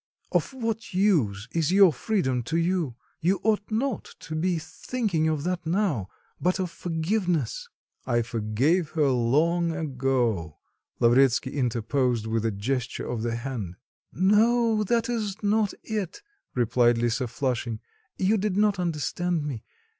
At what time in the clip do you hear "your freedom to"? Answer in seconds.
1.71-2.57